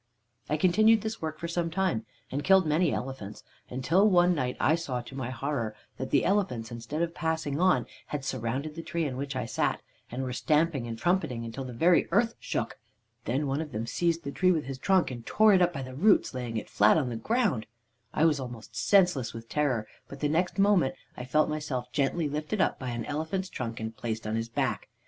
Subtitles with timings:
[0.49, 4.73] "I continued this work for some time, and killed many elephants, until one night I
[4.73, 9.05] saw to my horror that the elephants, instead of passing on, had surrounded the tree
[9.05, 12.79] in which I sat, and were stamping and trumpeting, until the very earth shook.
[13.25, 15.83] Then one of them seized the tree with his trunk, and tore it up by
[15.83, 17.67] the roots, laying it flat on the ground.
[18.11, 22.59] "I was almost senseless with terror, but the next moment I felt myself gently lifted
[22.59, 24.89] up by an elephant's trunk, and placed on his back.